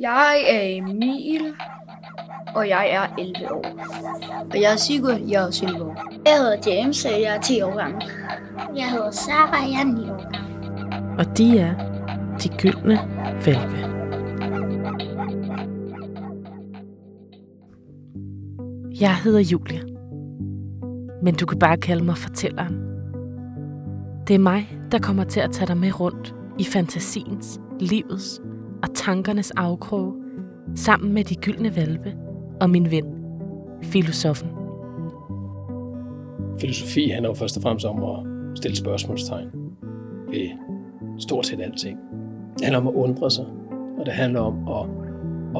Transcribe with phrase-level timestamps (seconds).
[0.00, 1.54] Jeg er Emil,
[2.54, 3.64] og jeg er 11 år.
[4.50, 6.12] Og jeg er Sigurd, jeg er også 11 år.
[6.26, 8.02] Jeg hedder James, og jeg er 10 år gammel.
[8.76, 11.18] Jeg hedder Sara, og jeg er 9 år gammel.
[11.18, 11.74] Og de er
[12.42, 12.98] de gyldne
[13.46, 13.78] valpe.
[19.00, 19.80] Jeg hedder Julia.
[21.22, 22.74] Men du kan bare kalde mig fortælleren.
[24.28, 28.40] Det er mig, der kommer til at tage dig med rundt i fantasiens, livets
[28.82, 30.14] og tankernes afkroge,
[30.74, 32.14] sammen med de gyldne valpe
[32.60, 33.04] og min ven,
[33.82, 34.48] filosofen.
[36.60, 39.48] Filosofi handler jo først og fremmest om at stille spørgsmålstegn
[40.28, 40.48] ved
[41.18, 41.98] stort set alting.
[42.58, 43.46] Det handler om at undre sig,
[43.98, 44.86] og det handler om at,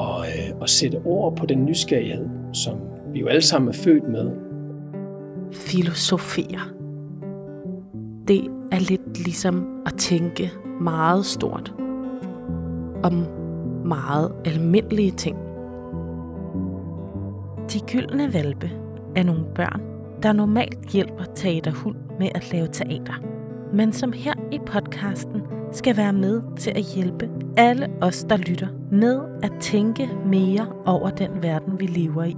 [0.03, 2.79] at, at, at sætte ord på den nysgerrighed, som
[3.13, 4.31] vi jo alle sammen er født med.
[5.53, 6.61] Filosofere.
[8.29, 8.41] Det
[8.73, 11.75] er lidt ligesom at tænke meget stort
[13.03, 13.27] om
[13.85, 15.37] meget almindelige ting.
[17.73, 18.71] De gyldne valpe
[19.17, 19.83] er nogle børn,
[20.23, 23.15] der normalt hjælper teaterhund med at lave teater,
[23.73, 28.69] men som her i podcasten skal være med til at hjælpe alle os, der lytter,
[28.93, 32.37] med at tænke mere over den verden, vi lever i.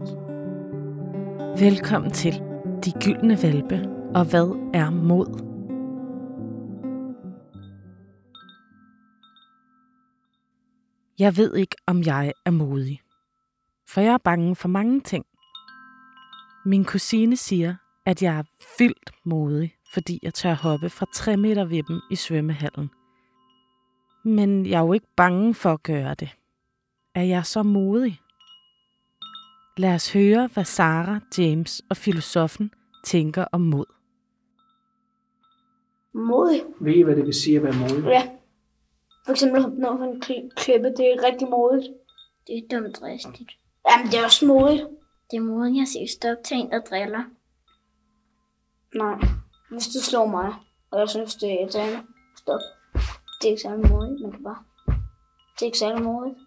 [1.65, 2.43] Velkommen til
[2.85, 5.50] De Gyldne Valpe, og hvad er mod?
[11.21, 13.01] Jeg ved ikke, om jeg er modig.
[13.89, 15.25] For jeg er bange for mange ting.
[16.65, 17.75] Min kusine siger,
[18.07, 18.43] at jeg er
[18.79, 22.91] vildt modig, fordi jeg tør hoppe fra 3 meter vippen i svømmehallen.
[24.25, 26.37] Men jeg er jo ikke bange for at gøre det.
[27.15, 28.21] Er jeg så modig?
[29.77, 32.71] Lad os høre, hvad Sara, James og filosofen
[33.05, 33.87] tænker om mod.
[36.15, 36.63] Modig.
[36.81, 38.05] Ved I, hvad det vil sige at være modig?
[38.05, 38.40] Ja.
[39.25, 41.89] For eksempel hoppe ned for en kli- klippe, det er rigtig modigt.
[42.47, 43.51] Det er dumt dristigt.
[43.91, 44.87] Jamen, det er også modigt.
[45.31, 47.25] Det er modigt at sige stop til en, der driller.
[48.95, 49.19] Nej.
[49.71, 50.55] Hvis du slår mig,
[50.91, 52.03] og jeg synes, det er irriterende,
[52.37, 52.61] stop.
[53.41, 54.65] Det er ikke særlig modigt, man kan bare.
[55.55, 56.39] Det er ikke særlig modigt.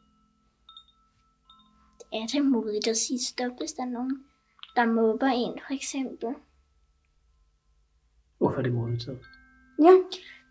[2.13, 4.25] Er det modigt at sige stop, hvis der er nogen,
[4.75, 6.35] der mobber en, for eksempel?
[8.37, 9.17] Hvorfor er det modigt så?
[9.79, 9.93] Ja.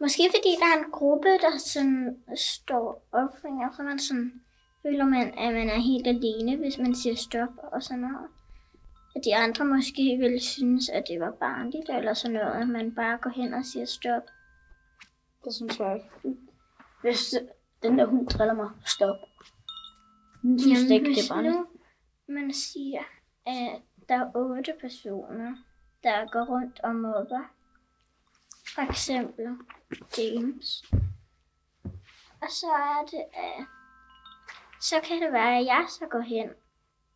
[0.01, 4.33] Måske fordi der er en gruppe, der sådan står opfinger, så man sådan
[4.83, 8.29] føler man, at man er helt alene, hvis man siger stop og sådan noget.
[9.17, 12.95] At de andre måske ville synes, at det var barnligt eller sådan noget, at man
[12.95, 14.23] bare går hen og siger stop.
[15.45, 16.37] Det synes jeg ikke.
[17.03, 17.35] Hvis
[17.83, 19.17] den der hund driller mig, stop.
[20.43, 21.57] Hun synes Jamen, ikke, det er barnligt.
[21.57, 21.67] nu
[22.29, 23.03] man siger,
[23.47, 25.57] at der er otte personer,
[26.03, 27.43] der går rundt og mobber.
[28.75, 29.45] For eksempel
[30.19, 30.85] James.
[32.43, 33.67] Og så er det, at
[34.81, 36.49] så kan det være, at jeg så går hen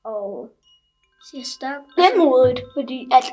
[0.05, 0.51] og
[1.31, 1.83] siger stop.
[1.97, 3.25] Det er modigt, fordi at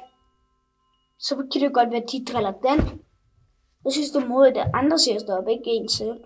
[1.19, 2.79] så kan det godt være, at de driller den.
[3.85, 6.19] Jeg synes, det er modigt, at andre siger stop, ikke en selv.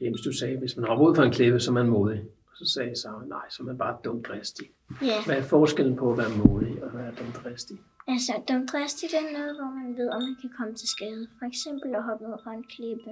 [0.00, 2.20] James, du sagde, hvis man hopper ud fra en klippe, så er man modig.
[2.50, 4.70] Og så sagde Sara, nej, så er man bare dumt dristig.
[5.02, 7.78] Ja, Hvad er forskellen på at være modig og at være dumt dristig?
[8.08, 11.28] Altså dumt dristigt er noget, hvor man ved, om man kan komme til skade.
[11.38, 13.10] For eksempel at hoppe ned fra en klippe.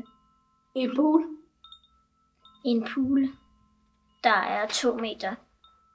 [0.77, 1.23] I en pool.
[2.65, 3.21] I en pool,
[4.25, 5.35] der er to meter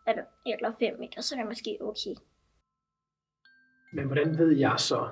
[0.07, 2.15] eller, eller fem meter, så er det måske okay.
[3.93, 5.09] Men hvordan ved jeg så,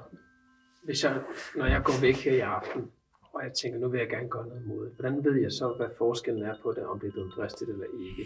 [0.83, 1.21] hvis jeg,
[1.55, 2.91] når jeg går væk her i aften,
[3.33, 5.89] og jeg tænker, nu vil jeg gerne gøre noget modigt, hvordan ved jeg så, hvad
[5.97, 8.23] forskellen er på det, om det er dumt dristigt eller ikke?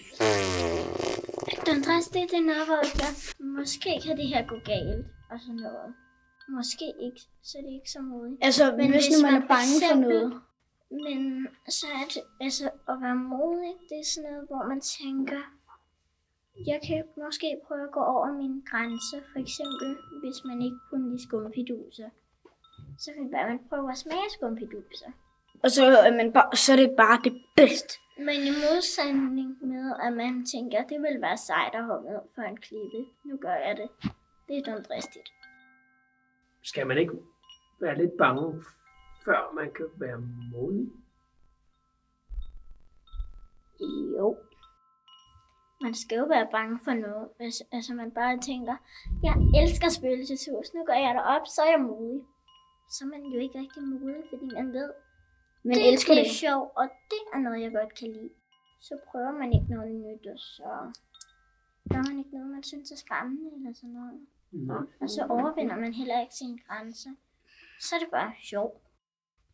[1.69, 3.11] Den dristige, det er noget, hvor jeg
[3.59, 5.89] måske kan det her gå galt, og sådan noget.
[6.49, 8.39] Måske ikke, så er det ikke så modigt.
[8.47, 10.41] Altså, Men hvis, hvis nu man man er for bange for eksempel- noget.
[11.07, 11.19] Men
[11.79, 15.41] så er det, altså at være modig, det er sådan noget, hvor man tænker,
[16.71, 19.89] jeg kan måske prøve at gå over mine grænser, for eksempel
[20.21, 22.09] hvis man ikke kunne lide skumfiduser.
[23.03, 25.09] Så kan det være, at man prøver at smage skumfiduser.
[25.63, 27.93] Og så er, man bare, så er det bare det bedste.
[28.27, 32.41] Men i modsætning med, at man tænker, det vil være sejt at hoppe ned for
[32.41, 33.01] en klippe.
[33.29, 33.89] Nu gør jeg det.
[34.47, 35.29] Det er dumt dristigt.
[36.63, 37.13] Skal man ikke
[37.81, 38.63] være lidt bange,
[39.25, 40.19] før man kan være
[40.51, 40.91] modig?
[44.17, 44.37] Jo.
[45.81, 47.29] Man skal jo være bange for noget.
[47.37, 48.75] Hvis altså man bare tænker,
[49.23, 52.21] jeg elsker spøgelseshus, nu går jeg derop, så er jeg modig.
[52.93, 54.89] Så er man jo ikke rigtig modig, fordi man ved,
[55.63, 56.29] Men det, elsker det det.
[56.31, 58.29] er sjovt, og det er noget, jeg godt kan lide.
[58.81, 60.69] Så prøver man ikke noget nyt, og så
[61.91, 64.19] gør man ikke noget, man synes er skræmmende eller sådan noget.
[64.51, 64.77] Nej.
[65.01, 67.09] Og så overvinder man heller ikke sine grænser.
[67.79, 68.81] Så er det bare sjovt.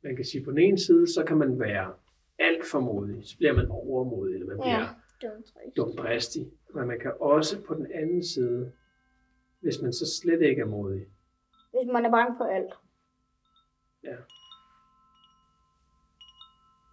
[0.03, 1.93] Man kan sige, på den ene side, så kan man være
[2.39, 4.89] alt for modig, så bliver man overmodig, eller man bliver Ja.
[5.77, 6.51] Dumdristig.
[6.73, 8.71] Men man kan også på den anden side,
[9.59, 11.05] hvis man så slet ikke er modig,
[11.71, 12.73] Hvis man er bange for alt.
[14.03, 14.15] ja,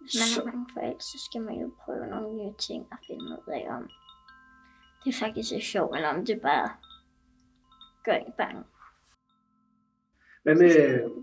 [0.01, 2.97] Hvis man er bange for alt, så skal man jo prøve nogle nye ting og
[3.07, 3.89] finde ud af, om
[5.05, 6.69] det faktisk er sjovt, eller om det bare
[8.03, 8.63] gør en bange.
[10.43, 10.69] Hvad med,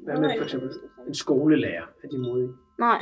[0.04, 0.70] hvad med for eksempel
[1.06, 1.86] en skolelærer?
[2.02, 2.52] Er de modige?
[2.78, 3.00] Nej.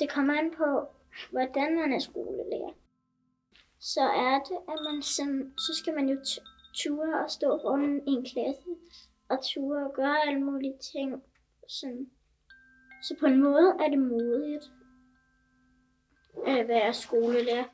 [0.00, 0.88] Det kommer an på,
[1.30, 2.72] hvordan man er skolelærer.
[3.80, 6.16] Så er det, at man sådan, så skal man jo
[6.74, 8.70] ture og stå foran en klasse,
[9.28, 11.22] og ture og gøre alle mulige ting.
[11.68, 12.06] Sådan.
[13.02, 14.64] Så på en måde er det modigt
[16.46, 17.64] at være skolelærer.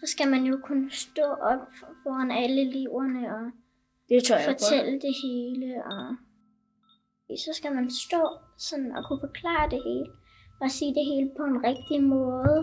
[0.00, 3.50] Så skal man jo kunne stå op for- foran alle eleverne og
[4.08, 5.02] det tør jeg godt.
[5.06, 6.16] det hele, og
[7.44, 8.22] så skal man stå
[8.58, 10.06] sådan og kunne forklare det hele,
[10.60, 12.58] og sige det hele på en rigtig måde,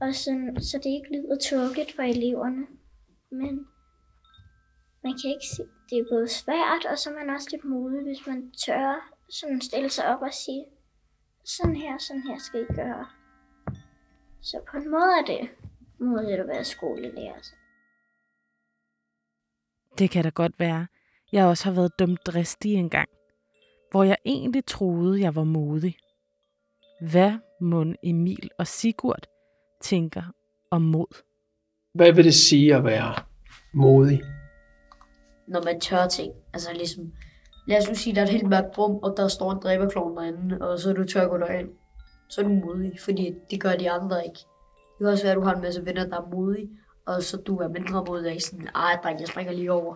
[0.00, 2.66] og sådan, så det ikke lyder tåbeligt for eleverne.
[3.30, 3.54] Men
[5.04, 8.02] man kan ikke sige, det er både svært, og så er man også lidt modig,
[8.02, 8.90] hvis man tør
[9.30, 10.64] sådan stille sig op og sige,
[11.44, 13.06] sådan her, sådan her skal I gøre.
[14.42, 15.50] Så på en måde er det
[16.00, 17.40] modigt at være skolelærer.
[19.98, 20.86] Det kan da godt være.
[21.32, 23.08] Jeg også har været dumt dristig engang,
[23.90, 25.96] hvor jeg egentlig troede, jeg var modig.
[27.10, 29.26] Hvad må Emil og Sigurd
[29.82, 30.22] tænker
[30.70, 31.22] om mod?
[31.94, 33.14] Hvad vil det sige at være
[33.74, 34.22] modig?
[35.48, 36.32] Når man tør ting.
[36.54, 37.12] Altså ligesom,
[37.66, 40.16] lad os nu sige, der er et helt mørkt rum, og der står en dræberklovn
[40.16, 41.68] derinde, og så er du tør at gå derind.
[42.30, 44.38] Så er du modig, fordi det gør de andre ikke.
[44.38, 46.68] Det kan også være, at du har en masse venner, der er modige,
[47.08, 49.94] og så du er mindre modig, sådan, ej dreng, jeg springer lige over.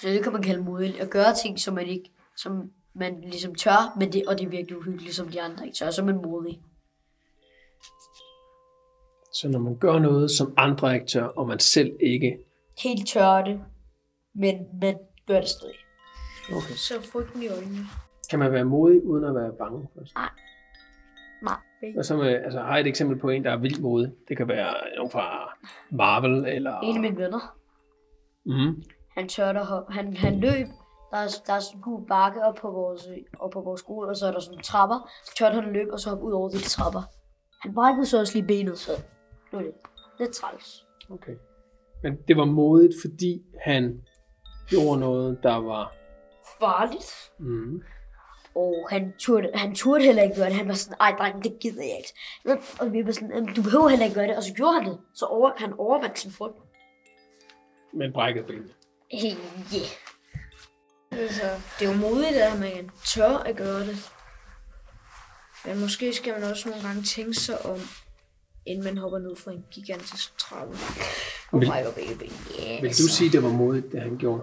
[0.00, 3.54] Så det kan man kalde modig, at gøre ting, som man ikke, som man ligesom
[3.54, 6.06] tør, men det, og det er virkelig uhyggeligt, som de andre ikke tør, så er
[6.06, 6.60] man modig.
[9.34, 12.38] Så når man gør noget, som andre ikke tør, og man selv ikke...
[12.82, 13.60] Helt tør det,
[14.34, 15.76] men man gør det stadig.
[16.48, 16.74] Okay.
[16.74, 17.86] Så frygten i øjnene.
[18.30, 19.88] Kan man være modig, uden at være bange?
[19.98, 20.14] Først?
[20.14, 20.28] Nej.
[21.98, 24.12] Og så med, altså, har jeg et eksempel på en, der er vildt modig.
[24.28, 25.56] Det kan være nogen fra
[25.90, 26.80] Marvel, eller...
[26.80, 27.56] En af mine venner,
[28.44, 28.82] Mm.
[29.16, 29.92] Han tørte hoppe.
[29.92, 30.66] Han, han løb.
[31.10, 33.08] Der er, der er sådan en gul bakke op på, vores,
[33.38, 35.10] op på vores skole, og så er der sådan trapper.
[35.24, 37.02] Så tørte han at løbe, og så hoppe ud over de trapper.
[37.62, 38.92] Han brækkede så også lige benet, så
[39.52, 39.72] nu er det
[40.18, 40.86] lidt træls.
[41.10, 41.36] Okay.
[42.02, 44.02] Men det var modigt, fordi han
[44.68, 45.92] gjorde noget, der var...
[46.60, 47.32] Farligt.
[47.38, 47.82] Mm.
[48.54, 50.54] Og han turde, han turde heller ikke gøre det.
[50.54, 52.12] Han var sådan, ej dreng, det gider jeg ikke.
[52.44, 54.36] Men, og vi var sådan, "Jamen, du behøver heller ikke gøre det.
[54.36, 54.98] Og så gjorde han det.
[55.14, 56.56] Så over, han overvandt sin frygt.
[57.94, 58.70] Men brækket ben.
[59.10, 59.30] Hey,
[59.74, 59.88] yeah.
[61.22, 61.42] Altså,
[61.78, 64.10] det er jo modigt, at man tør at gøre det.
[65.64, 67.78] Men måske skal man også nogle gange tænke sig om,
[68.66, 70.76] inden man hopper ned fra en gigantisk trappe.
[71.52, 72.32] Og Vil- brækker begge ben.
[72.60, 74.42] Yeah, Vil du sige, det var modigt, det han gjorde?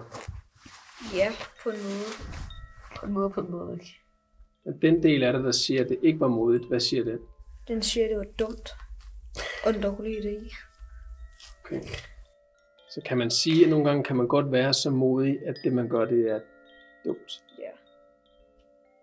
[1.14, 2.04] Ja, på en måde.
[3.00, 3.72] På en måde, på en måde.
[3.80, 3.99] ikke?
[4.82, 7.20] Den del af det, der siger, at det ikke var modigt, hvad siger det?
[7.68, 8.70] Den siger, at det var dumt.
[9.64, 10.54] Og en dårlig idé.
[11.64, 11.80] Okay.
[12.90, 15.72] Så kan man sige, at nogle gange kan man godt være så modig, at det
[15.72, 16.40] man gør, det er
[17.04, 17.42] dumt.
[17.58, 17.70] Ja.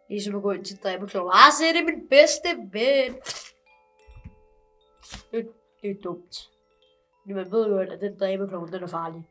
[0.09, 1.31] Ligesom at gå ind til dræberkloven.
[1.33, 3.15] Ah, se, det er min bedste ven.
[5.31, 5.47] Det,
[5.81, 6.49] det er dumt.
[7.25, 9.23] Men man ved jo, at den dræberkloven, den er farlig.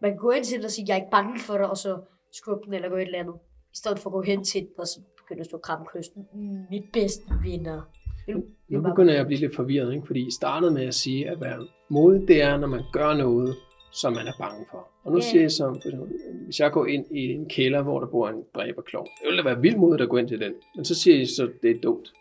[0.00, 1.76] Man kan gå ind til den og sige, jeg er ikke bange for dig, og
[1.76, 2.00] så
[2.32, 3.34] skubbe den eller gå et eller andet.
[3.72, 5.00] I stedet for at gå hen til den, og så
[5.36, 6.26] begynder at kramme kysten.
[6.34, 7.82] Mm, mit bedste venner.
[8.26, 10.06] Det er jo- det er Nu bare- begynder jeg at blive lidt forvirret, ikke?
[10.06, 13.54] fordi I startede med at sige, at være modig, det er, når man gør noget,
[13.92, 14.88] som man er bange for.
[15.04, 15.22] Og nu Ja.
[15.24, 16.08] siger jeg så, for eksempel,
[16.44, 19.48] hvis jeg går ind i en kælder, hvor der bor en dræberklov, det ville da
[19.48, 20.52] være vildt modigt at gå ind til den.
[20.76, 22.12] Men så siger I så, at det er dumt.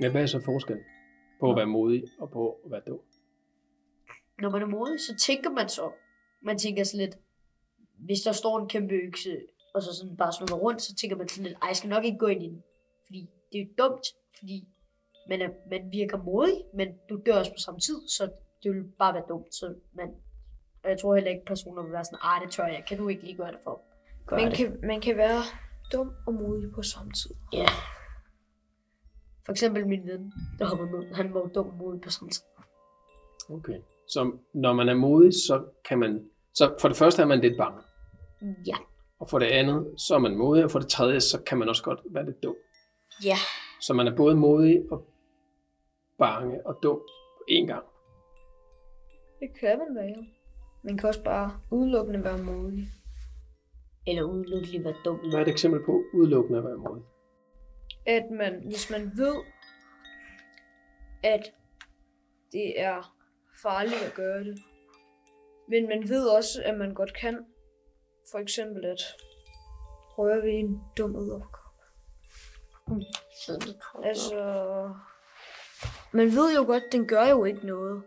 [0.00, 0.84] Men hvad er så forskellen
[1.40, 2.98] på at være modig og på at være dum?
[4.42, 5.90] når man er modig, så tænker man så.
[6.42, 7.18] Man tænker sådan lidt,
[7.98, 9.36] hvis der står en kæmpe økse,
[9.74, 12.04] og så sådan bare snurrer rundt, så tænker man sådan lidt, ej, jeg skal nok
[12.04, 12.62] ikke gå ind i den.
[13.06, 13.20] Fordi
[13.52, 14.06] det er jo dumt,
[14.38, 14.68] fordi
[15.28, 18.30] man, er, man virker modig, men du dør også på samme tid, så
[18.62, 19.54] det vil bare være dumt.
[19.54, 20.08] Så man,
[20.84, 23.08] og jeg tror heller ikke, personer vil være sådan, ej, det tør jeg, kan du
[23.08, 23.82] ikke lige gøre det for?
[24.26, 24.56] Gør Man det.
[24.56, 25.42] kan, man kan være
[25.92, 27.34] dum og modig på samme tid.
[27.52, 27.66] Ja.
[29.44, 32.30] For eksempel min ven, der hoppede ned, han var jo dum og modig på samme
[32.30, 32.42] tid.
[33.50, 33.80] Okay.
[34.08, 36.30] Så når man er modig, så kan man...
[36.54, 37.82] Så for det første er man lidt bange.
[38.66, 38.76] Ja.
[39.20, 40.64] Og for det andet, så er man modig.
[40.64, 42.56] Og for det tredje, så kan man også godt være lidt dum.
[43.24, 43.36] Ja.
[43.80, 45.06] Så man er både modig og
[46.18, 46.98] bange og dum
[47.36, 47.84] på én gang.
[49.40, 50.26] Det kan man være.
[50.84, 52.88] Man kan også bare udelukkende være modig.
[54.06, 55.16] Eller udelukkelig være dum.
[55.18, 57.02] Hvad er et eksempel på udelukkende at være modig?
[58.06, 59.34] At man, hvis man ved,
[61.22, 61.52] at
[62.52, 63.14] det er
[63.62, 64.58] farligt at gøre det.
[65.68, 67.44] Men man ved også, at man godt kan.
[68.32, 69.00] For eksempel at
[70.18, 71.74] røre ved en dum edderkop.
[73.46, 74.40] Så det tror Altså,
[76.12, 78.02] man ved jo godt, den gør jo ikke noget.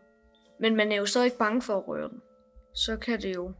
[0.60, 2.22] Men man er jo stadig bange for at røre den.
[2.74, 3.54] Så kan det jo,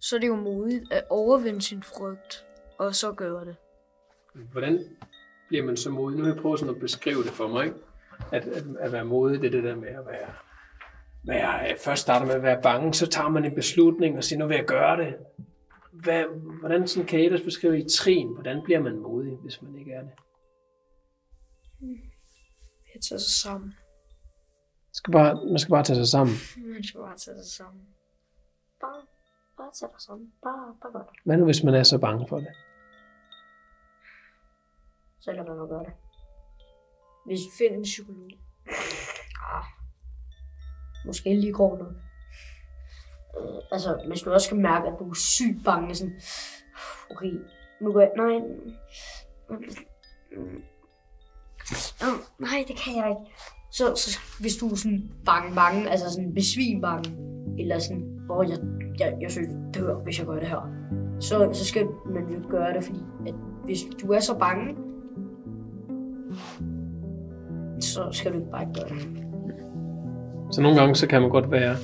[0.00, 2.46] så er det jo modigt at overvinde sin frygt,
[2.78, 3.56] og så gøre det.
[4.52, 4.84] Hvordan
[5.48, 6.18] bliver man så modig?
[6.18, 7.76] Nu har jeg prøvet sådan at beskrive det for mig, ikke?
[8.32, 10.32] At, at, at være modig, det er det der med at være,
[11.24, 14.46] være, først starter med at være bange, så tager man en beslutning og siger, nu
[14.46, 15.14] vil jeg gøre det.
[15.92, 16.24] Hvad,
[16.60, 19.92] hvordan sådan kan I ellers beskrive i trin, hvordan bliver man modig, hvis man ikke
[19.92, 20.12] er det?
[22.94, 23.68] Jeg tager sig sammen.
[23.68, 26.34] Man skal bare, man skal bare tage sig sammen.
[26.74, 27.82] Man skal bare tage sig sammen.
[28.80, 29.02] Bare,
[29.56, 30.32] bare tag dig sammen.
[30.42, 31.16] Bare, bare gør det.
[31.24, 32.52] Hvad nu, hvis man er så bange for det?
[35.20, 35.92] Så lad være med at gøre det.
[37.26, 38.30] Hvis vi finder en psykolog.
[39.54, 39.64] Ah,
[41.06, 41.94] måske lige grov nok.
[43.38, 46.20] Øh, altså, hvis du også kan mærke, at du er sygt bange, sådan,
[47.10, 47.32] okay,
[47.80, 48.38] nu går jeg, nej,
[50.30, 50.62] mm,
[52.38, 53.32] nej, det kan jeg ikke.
[53.72, 57.16] Så, så hvis du er sådan bange, bange, altså sådan besvim bange,
[57.58, 58.58] eller sådan, hvor jeg,
[58.98, 60.70] jeg, jeg synes, dør, hvis jeg gør det her,
[61.20, 63.34] så, så skal man jo gøre det, fordi at
[63.64, 64.76] hvis du er så bange,
[67.80, 69.26] så skal du ikke bare ikke gøre det.
[70.52, 71.76] Så nogle gange, så kan man godt være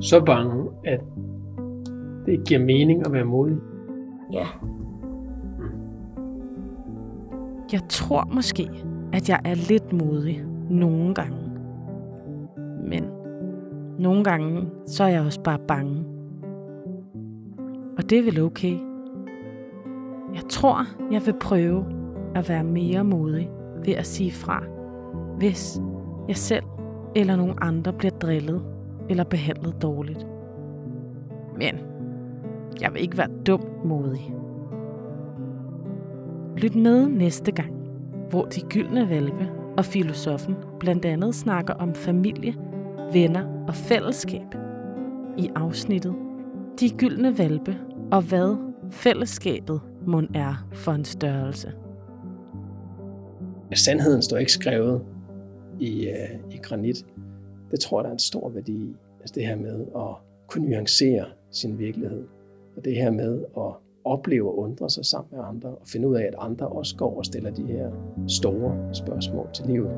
[0.00, 1.00] så bange, at
[2.26, 3.56] det ikke giver mening at være modig.
[4.32, 4.46] Ja,
[7.72, 8.70] Jeg tror måske,
[9.12, 11.38] at jeg er lidt modig nogle gange.
[12.88, 13.04] Men
[13.98, 16.04] nogle gange, så er jeg også bare bange.
[17.96, 18.78] Og det er vel okay.
[20.34, 20.78] Jeg tror,
[21.12, 21.84] jeg vil prøve
[22.34, 23.50] at være mere modig
[23.84, 24.62] ved at sige fra,
[25.38, 25.80] hvis
[26.28, 26.64] jeg selv
[27.16, 28.62] eller nogen andre bliver drillet
[29.10, 30.26] eller behandlet dårligt.
[31.56, 31.78] Men
[32.80, 34.34] jeg vil ikke være dum modig.
[36.56, 37.72] Lyt med næste gang,
[38.30, 42.54] hvor de gyldne valpe og filosofen blandt andet snakker om familie,
[43.12, 44.54] venner og fællesskab.
[45.38, 46.14] I afsnittet
[46.80, 47.76] De gyldne valpe
[48.12, 48.56] og hvad
[48.90, 51.72] fællesskabet mon er for en størrelse.
[53.74, 55.02] Sandheden står ikke skrevet
[55.80, 57.06] i, øh, i granit.
[57.70, 58.96] Det tror jeg, der er en stor værdi i.
[59.20, 60.14] Altså det her med at
[60.46, 62.24] kunne nuancere sin virkelighed.
[62.76, 63.72] Og det her med at
[64.04, 67.18] opleve og undre sig sammen med andre, og finde ud af, at andre også går
[67.18, 67.90] og stiller de her
[68.28, 69.90] store spørgsmål til livet.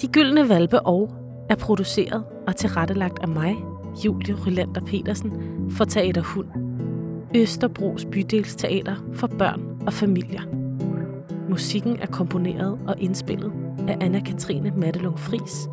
[0.00, 1.10] De gyldne valpe og
[1.50, 3.56] er produceret og tilrettelagt af mig,
[4.04, 5.32] Julie Rylander Petersen,
[5.70, 6.48] for Teater Hund.
[7.36, 10.42] Østerbros Bydelsteater for børn og familier.
[11.48, 13.52] Musikken er komponeret og indspillet
[13.88, 15.68] af Anna-Katrine Mattelung Fris.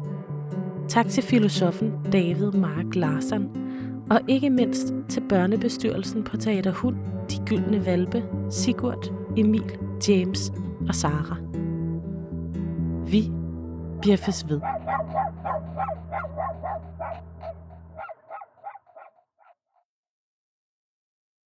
[0.89, 3.49] Tak til filosofen David Mark Larsen,
[4.11, 6.95] og ikke mindst til børnebestyrelsen på Teater Hund,
[7.29, 10.53] De Gyldne Valpe, Sigurd, Emil, James
[10.87, 11.37] og Sara.
[13.11, 13.31] Vi
[14.01, 14.17] bliver
[14.49, 14.59] ved.